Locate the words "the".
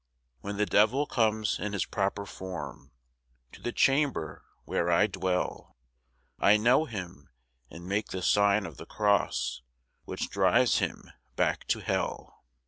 0.57-0.65, 3.61-3.71, 8.07-8.23, 8.77-8.87